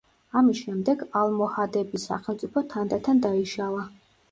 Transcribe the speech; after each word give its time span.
ამის 0.39 0.61
შემდეგ 0.61 1.03
ალმოჰადების 1.19 2.07
სახელმწიფო 2.11 2.65
თანდათან 2.75 3.25
დაიშალა. 3.29 3.89